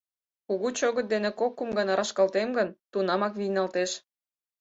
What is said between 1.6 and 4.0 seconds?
гана рашкалтем гын, тунамак вийналтеш.